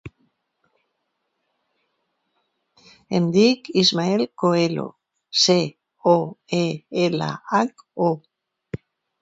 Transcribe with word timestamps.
Em 3.19 3.27
dic 3.35 3.69
Ismael 3.83 4.25
Coelho: 4.45 4.87
ce, 5.45 5.59
o, 6.17 6.17
e, 6.65 6.67
ela, 7.07 7.33
hac, 7.53 7.89
o. 8.11 8.13